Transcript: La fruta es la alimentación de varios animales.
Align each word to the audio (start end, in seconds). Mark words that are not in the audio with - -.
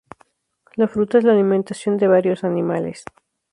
La 0.77 0.87
fruta 0.87 1.19
es 1.19 1.23
la 1.25 1.31
alimentación 1.33 1.97
de 1.97 2.07
varios 2.07 2.43
animales. 2.43 3.03